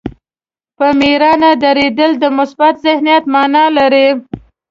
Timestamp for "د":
2.21-2.25